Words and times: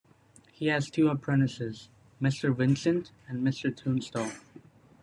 He 0.51 0.65
has 0.65 0.89
two 0.89 1.09
apprentices, 1.09 1.89
Mr 2.19 2.57
Vincent 2.57 3.11
and 3.27 3.45
Mr 3.45 3.71
Tunstall. 3.71 4.31